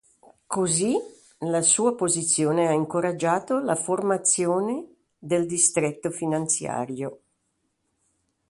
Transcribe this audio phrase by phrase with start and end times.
[0.47, 0.95] Così,
[1.41, 4.83] la sua posizione ha incoraggiato la formazione
[5.19, 7.19] del distretto finanziario.